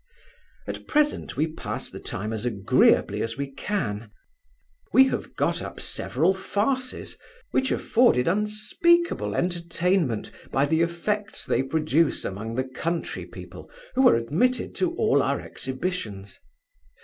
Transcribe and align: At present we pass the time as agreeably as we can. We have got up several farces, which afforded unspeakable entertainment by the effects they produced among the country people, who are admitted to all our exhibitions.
At 0.65 0.87
present 0.87 1.37
we 1.37 1.45
pass 1.45 1.87
the 1.87 1.99
time 1.99 2.33
as 2.33 2.43
agreeably 2.43 3.21
as 3.21 3.37
we 3.37 3.51
can. 3.51 4.09
We 4.91 5.09
have 5.09 5.35
got 5.35 5.61
up 5.61 5.79
several 5.79 6.33
farces, 6.33 7.19
which 7.51 7.71
afforded 7.71 8.27
unspeakable 8.27 9.35
entertainment 9.35 10.31
by 10.51 10.65
the 10.65 10.81
effects 10.81 11.45
they 11.45 11.61
produced 11.61 12.25
among 12.25 12.55
the 12.55 12.63
country 12.63 13.27
people, 13.27 13.69
who 13.93 14.09
are 14.09 14.15
admitted 14.15 14.75
to 14.77 14.95
all 14.95 15.21
our 15.21 15.39
exhibitions. 15.39 16.39